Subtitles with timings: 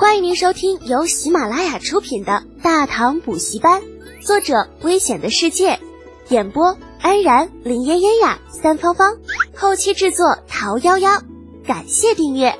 [0.00, 3.82] 欢迎您收听由喜马拉雅出品的《大唐补习班》，
[4.26, 5.78] 作者：危险的世界，
[6.30, 9.18] 演播：安然、林嫣嫣呀、三芳芳，
[9.54, 11.22] 后期制作：桃夭夭。
[11.66, 12.54] 感谢订阅。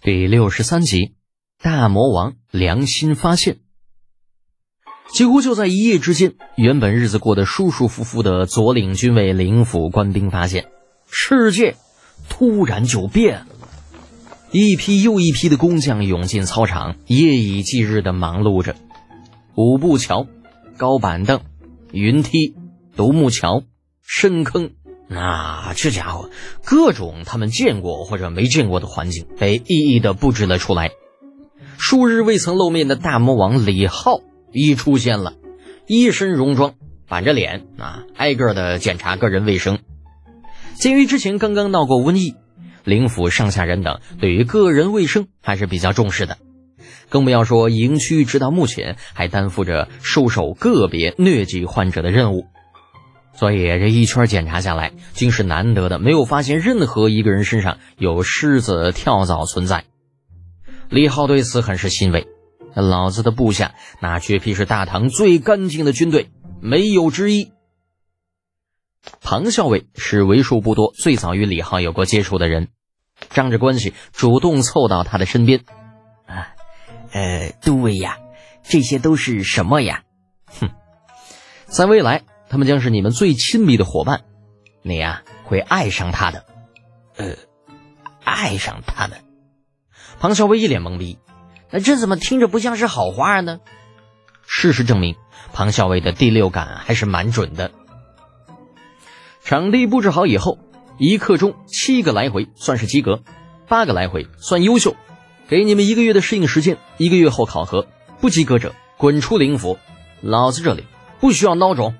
[0.00, 1.12] 第六十三集，
[1.62, 3.58] 大魔王良心发现。
[5.12, 10.70] 几乎就在一夜之间，原本日子过得舒舒服服的左领军卫灵府官兵发现，
[11.10, 11.76] 世界
[12.30, 13.48] 突然就变了。
[14.52, 18.76] 一批又一批的工匠涌进操场，夜以继日的忙碌着。
[19.56, 20.26] 五步桥、
[20.76, 21.40] 高板凳、
[21.92, 22.54] 云梯、
[22.94, 23.64] 独木桥、
[24.02, 24.70] 深坑，
[25.08, 26.30] 那这家伙
[26.64, 30.90] 各种他们见过或者没见过的环境被一一的布置了出来。
[31.76, 34.20] 数日未曾露面的大魔王李浩
[34.52, 35.34] 一出现了，
[35.86, 36.74] 一身戎装，
[37.08, 39.78] 板着脸啊，挨个的检查个人卫生。
[40.76, 42.36] 鉴于之前刚刚闹过瘟疫。
[42.86, 46.38] 灵府上下人等对于个人卫生还是比较重视的，
[47.08, 52.46] 更不要说营区直到目前还担负着收手个别疟疾患者的任务，
[53.34, 59.84] 所以这一圈检查下来，竟是难得的没有发现任何一个人身上有虱子跳蚤存在。
[60.88, 62.28] 李浩对此很是欣慰，
[62.76, 67.50] 老子的部下那绝批是大唐最干净的军队，没有之一。
[69.20, 72.68] 庞校尉是为数不多最早与李浩有过接触的人。
[73.30, 75.64] 仗着关系，主动凑到他的身边。
[76.26, 76.54] 啊，
[77.12, 78.18] 呃，都尉呀，
[78.62, 80.02] 这些都是什么呀？
[80.46, 80.70] 哼，
[81.66, 84.22] 在未来，他们将是你们最亲密的伙伴，
[84.82, 86.44] 你呀会爱上他的。
[87.16, 87.34] 呃，
[88.24, 89.18] 爱上他们？
[90.18, 91.18] 庞小薇一脸懵逼。
[91.70, 93.60] 那这怎么听着不像是好话呢？
[94.46, 95.16] 事实证明，
[95.52, 97.72] 庞小薇的第六感还是蛮准的。
[99.42, 100.58] 场地布置好以后。
[100.98, 103.22] 一刻钟七个来回算是及格，
[103.68, 104.96] 八个来回算优秀。
[105.48, 107.86] 给你们一个月的适应时间，一个月后考核，
[108.20, 109.78] 不及格者滚出灵府。
[110.22, 110.84] 老子这里
[111.20, 111.94] 不需要孬种。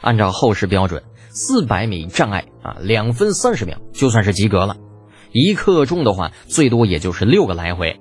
[0.00, 4.76] 按照后世标准，四百米障碍啊，两分三十秒就算是及格了。
[5.32, 8.00] 一刻钟的话，最多也就是六个来回。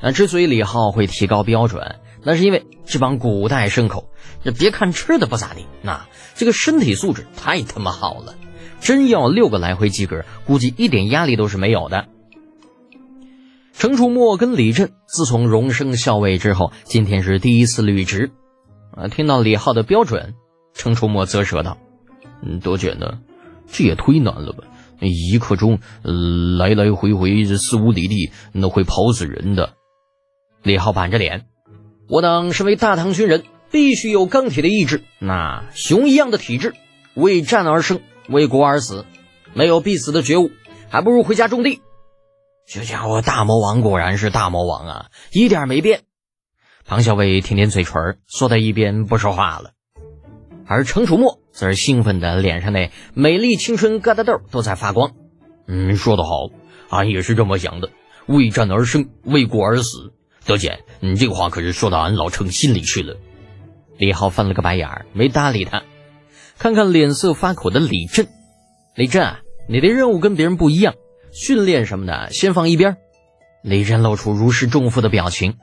[0.00, 4.08] 那之所以李浩会提高标准，那是因为这帮古代牲口，
[4.42, 8.34] 这别看吃的不咋地，那这个身体素质太他妈好了。
[8.82, 12.08] 真要六个来回及格，估计一点压力都是没有的。
[13.72, 18.32] 程楚墨跟李振自从荣升校尉之后，今天是第一次履职。
[18.94, 20.34] 啊，听到李浩的标准，
[20.74, 21.78] 程楚墨啧舌道
[22.44, 23.20] ：“嗯，多简呢，
[23.68, 24.64] 这也忒难了吧？
[25.00, 25.78] 一刻钟，
[26.58, 29.74] 来来回回这四五里地，那会跑死人的。”
[30.62, 31.46] 李浩板着脸
[32.10, 36.74] ：“我等身为大唐军人，必须有钢铁的意志，那熊一样的体质，
[37.14, 39.04] 为战而生。”为国而死，
[39.54, 40.50] 没有必死的觉悟，
[40.88, 41.80] 还不如回家种地。
[42.66, 46.02] 这家伙大魔王果然是大魔王啊，一点没变。
[46.84, 49.72] 庞小伟舔舔嘴唇，缩在一边不说话了。
[50.66, 55.12] 而程楚墨则是兴奋的，脸上那美丽青春疙瘩痘都在发光。
[55.66, 56.48] 嗯，说得好，
[56.88, 57.90] 俺也是这么想的，
[58.26, 60.12] 为战而生，为国而死。
[60.44, 63.16] 德简，你这话可是说到俺老程心里去了。
[63.98, 65.82] 李浩翻了个白眼儿，没搭理他。
[66.62, 68.28] 看看脸色发苦的李振，
[68.94, 70.94] 李振啊，你的任务跟别人不一样，
[71.32, 72.98] 训练什么的先放一边。
[73.64, 75.56] 李振露出如释重负的表情。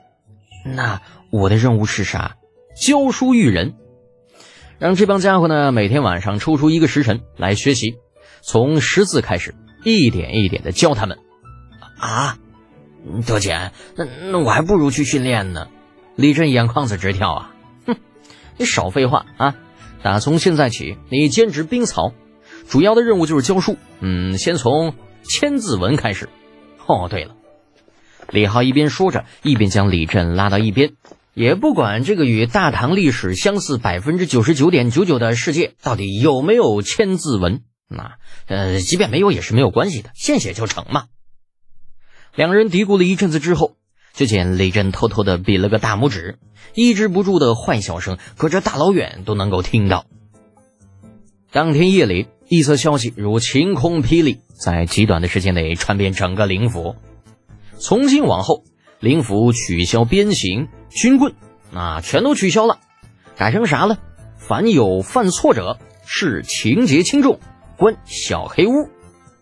[0.62, 1.00] 那
[1.30, 2.36] 我的任务是啥？
[2.76, 3.76] 教书育人，
[4.78, 7.96] 让这帮家伙呢每天晚上抽出一个时辰来学习，
[8.42, 11.18] 从识字开始，一点一点的教他们。
[11.98, 12.36] 啊，
[13.26, 15.68] 德姐，那那我还不如去训练呢。
[16.14, 17.54] 李振眼眶子直跳啊！
[17.86, 17.96] 哼，
[18.58, 19.56] 你少废话啊！
[20.02, 22.12] 打从现在起，你兼职兵曹，
[22.68, 23.76] 主要的任务就是教书。
[24.00, 26.28] 嗯，先从《千字文》开始。
[26.86, 27.36] 哦，对了，
[28.30, 30.92] 李浩一边说着，一边将李振拉到一边。
[31.34, 37.58] 也不管这个与大唐历史相似百分之九十九点九九的世界到底有没有《千字文》，
[37.88, 38.16] 那
[38.46, 41.04] 呃，即便没有也是没有关系的，现写就成嘛。
[42.34, 43.76] 两人嘀咕了一阵子之后。
[44.20, 46.38] 就见李振偷偷的比了个大拇指，
[46.74, 50.04] 抑制不住的坏笑声，隔着大老远都能够听到。
[51.50, 56.96] 当天夜里，一则消息如晴空霹雳，在极短的时间内传遍整个灵府。
[57.78, 58.64] 从今往后，
[58.98, 61.32] 灵府取消鞭刑、军棍，
[61.72, 62.78] 那全都取消了，
[63.38, 64.00] 改成啥了？
[64.36, 67.40] 凡有犯错者，视情节轻重，
[67.78, 68.90] 关小黑屋。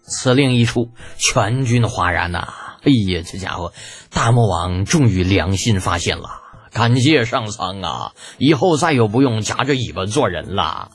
[0.03, 2.68] 此令一出，全军哗然呐。
[2.83, 3.73] 哎呀，这家伙，
[4.11, 6.29] 大魔王终于良心发现了，
[6.73, 8.13] 感谢上苍啊！
[8.39, 10.91] 以后再也不用夹着尾巴做人了。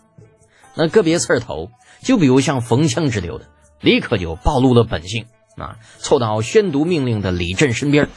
[0.76, 1.70] 那个别刺头，
[2.02, 3.46] 就比如像冯枪之流的，
[3.82, 5.26] 立刻就暴露了本性，
[5.58, 8.10] 啊，凑到宣读命令的李振身边。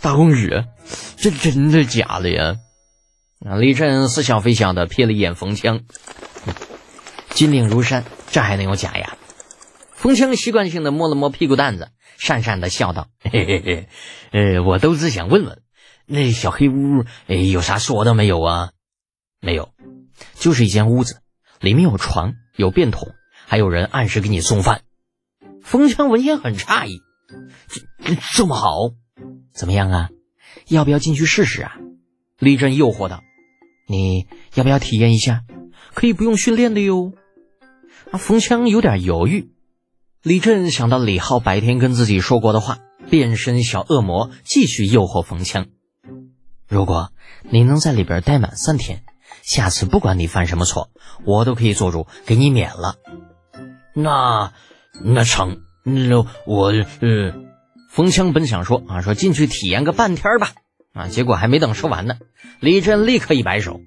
[0.00, 0.64] 大公子，
[1.16, 2.56] 这真的假的呀？
[3.46, 5.80] 啊，李振似笑非笑的瞥了一眼冯枪，
[7.30, 9.16] 金令如山，这还能有假呀？
[9.98, 11.90] 冯枪习惯性的摸了摸屁股蛋子，
[12.20, 13.88] 讪讪的笑道：“嘿嘿嘿，
[14.30, 15.60] 呃，我都是想问问，
[16.06, 18.70] 那小黑屋，哎，有啥说的没有啊？
[19.40, 19.70] 没有，
[20.34, 21.20] 就是一间屋子，
[21.58, 23.08] 里面有床，有便桶，
[23.44, 24.82] 还有人按时给你送饭。”
[25.62, 27.00] 冯枪闻言很诧异
[27.98, 28.90] ：“这这么好，
[29.52, 30.10] 怎么样啊？
[30.68, 31.76] 要不要进去试试啊？”
[32.38, 33.24] 李振诱惑道
[33.88, 35.42] ：“你要不要体验一下？
[35.92, 37.14] 可以不用训练的哟。”
[38.12, 39.50] 啊，冯枪有点犹豫。
[40.24, 42.78] 李振想到李浩白天跟自己说过的话，
[43.08, 45.66] 变身小恶魔，继续诱惑冯枪
[46.68, 47.12] ：“如果
[47.48, 49.04] 你能在里边待满三天，
[49.42, 50.90] 下次不管你犯什么错，
[51.24, 52.96] 我都可以做主给你免了。”
[53.94, 54.52] 那
[55.04, 56.66] 那成，那我
[57.00, 57.34] 呃，
[57.88, 60.50] 冯枪本想说啊，说进去体验个半天吧。
[60.94, 61.06] 啊！
[61.06, 62.16] 结果还没等说完呢，
[62.58, 63.80] 李振立刻一摆手：“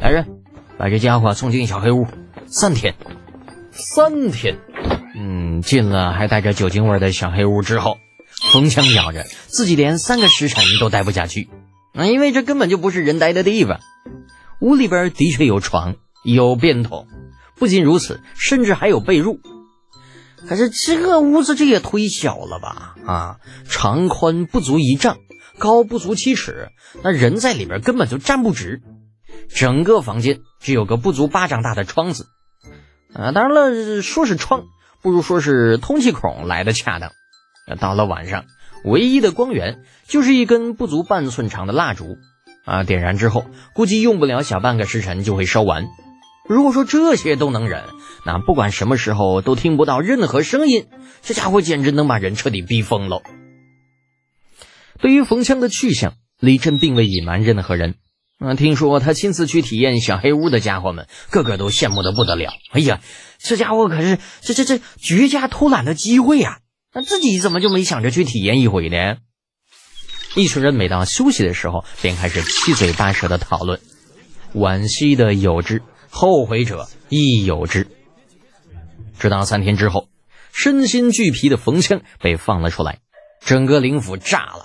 [0.00, 0.42] 来人，
[0.76, 2.08] 把这家伙送进小黑屋，
[2.46, 2.96] 三天，
[3.70, 4.58] 三天。”
[5.14, 7.98] 嗯，进了还带着酒精味的小黑屋之后，
[8.52, 11.48] 冯枪咬着自己连三个时辰都待不下去
[11.94, 13.80] 啊，因为这根本就不是人待的地方。
[14.60, 17.06] 屋里边的确有床，有便桶，
[17.56, 19.38] 不仅如此，甚至还有被褥。
[20.48, 22.94] 可是这个屋子这也忒小了吧？
[23.06, 23.36] 啊，
[23.68, 25.18] 长宽不足一丈。
[25.58, 26.70] 高不足七尺，
[27.04, 28.82] 那人在里边根本就站不直。
[29.48, 32.26] 整个房间只有个不足巴掌大的窗子，
[33.14, 34.64] 啊，当然了，说是窗，
[35.02, 37.12] 不如说是通气孔来的恰当。
[37.78, 38.44] 到了晚上，
[38.84, 42.16] 唯一的光源就是一根不足半寸长的蜡烛，
[42.64, 45.86] 啊，点燃之后，估计用不了小半个时辰就会烧完。
[46.48, 47.84] 如果说这些都能忍，
[48.26, 50.86] 那不管什么时候都听不到任何声音，
[51.22, 53.22] 这家伙简直能把人彻底逼疯了。
[54.98, 57.94] 对于冯枪的去向，李振并未隐瞒任何人。
[58.42, 62.52] 啊，听说他亲自去体验小黑屋的家伙们，个个都羡慕的不得了。
[62.72, 63.00] 哎呀，
[63.38, 66.58] 这家伙可是这这这绝佳偷懒的机会呀！
[66.92, 69.16] 那自己怎么就没想着去体验一回呢？
[70.34, 73.80] 一群人每当休息的时候，便开始七嘴八舌的讨论。
[74.54, 77.86] 惋惜的有之，后悔者亦有之。
[79.18, 80.08] 直到三天之后，
[80.52, 82.98] 身心俱疲的冯枪被放了出来，
[83.44, 84.64] 整个灵府炸了。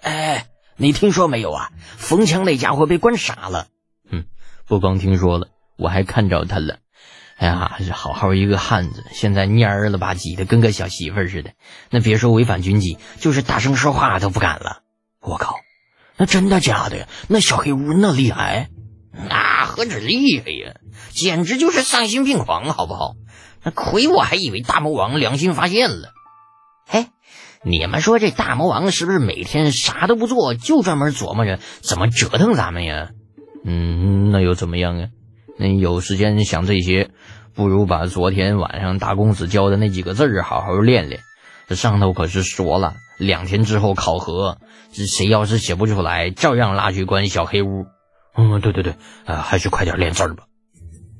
[0.00, 1.70] 哎，你听说没有啊？
[1.96, 3.68] 冯强那家伙被关傻了。
[4.10, 4.24] 哼，
[4.66, 5.48] 不光听说了，
[5.78, 6.78] 我还看着他了。
[7.36, 11.52] 哎呀，好好一个汉子，现在蔫儿了吧唧的，跟个小媳妇似的。
[11.90, 14.82] 那别说违反军纪，就是大声说话都不敢了。
[15.20, 15.56] 我靠，
[16.16, 17.08] 那真的假的呀？
[17.28, 18.70] 那小黑屋那厉害？
[19.12, 20.74] 那何止厉害呀，
[21.10, 23.14] 简直就是丧心病狂，好不好？
[23.62, 26.12] 那亏我还以为大魔王良心发现了。
[26.86, 27.06] 嘿。
[27.64, 33.10] 你们说这大魔王是不是每天啥都不做，就专门琢磨着怎么折腾咱们呀？
[33.64, 35.08] 嗯，那又怎么样啊？
[35.56, 37.10] 那有时间想这些，
[37.54, 41.22] 不如把昨天晚上大公子教的那几个字儿好好练练。
[41.66, 44.58] 这上头可是说了，两天之后考核，
[44.92, 47.86] 这谁要是写不出来，照样拉去关小黑屋。
[48.36, 50.44] 嗯，对对对，啊，还是快点练字儿吧。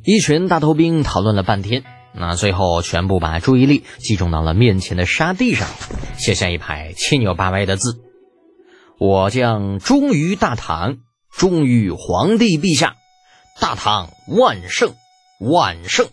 [0.05, 1.85] 一群大头兵讨论了半天。
[2.17, 5.69] 那最后全部把注意力集中到了面前的沙地上，
[6.17, 8.01] 写下一排七扭八歪的字
[8.99, 10.99] ：“我将忠于大唐，
[11.33, 12.95] 忠于皇帝陛下，
[13.61, 14.95] 大唐万圣
[15.41, 16.09] 万圣。”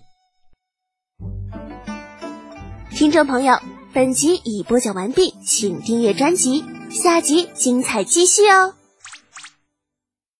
[2.89, 3.59] 听众朋友，
[3.93, 8.73] 本集已播讲完毕，请订阅专辑，下集精彩继续哦。